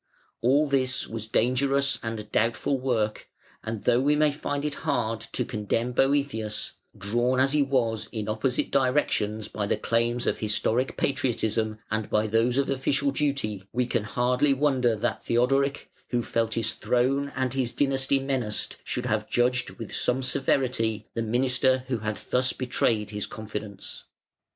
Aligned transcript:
All 0.41 0.65
this 0.65 1.07
was 1.07 1.27
dangerous 1.27 1.99
and 2.01 2.31
doubtful 2.31 2.79
work, 2.79 3.29
and 3.63 3.83
though 3.83 3.99
we 3.99 4.15
may 4.15 4.31
find 4.31 4.65
it 4.65 4.73
hard 4.81 5.21
to 5.33 5.45
condemn 5.45 5.93
Boëthius, 5.93 6.71
drawn 6.97 7.39
as 7.39 7.51
he 7.51 7.61
was 7.61 8.09
in 8.11 8.27
opposite 8.27 8.71
directions 8.71 9.47
by 9.47 9.67
the 9.67 9.77
claims 9.77 10.25
of 10.25 10.39
historic 10.39 10.97
patriotism 10.97 11.77
and 11.91 12.09
by 12.09 12.25
those 12.25 12.57
of 12.57 12.67
official 12.67 13.11
duty, 13.11 13.69
we 13.71 13.85
can 13.85 14.03
hardly 14.05 14.55
wonder 14.55 14.95
that 14.95 15.23
Theodoric, 15.23 15.91
who 16.09 16.23
felt 16.23 16.55
his 16.55 16.73
throne 16.73 17.31
and 17.35 17.53
his 17.53 17.71
dynasty 17.71 18.17
menaced, 18.17 18.77
should 18.83 19.05
have 19.05 19.29
judged 19.29 19.69
with 19.77 19.93
some 19.95 20.23
severity 20.23 21.05
the 21.13 21.21
minister 21.21 21.83
who 21.89 21.99
had 21.99 22.17
thus 22.31 22.53
betrayed 22.53 23.11
his 23.11 23.27
confidence. 23.27 24.05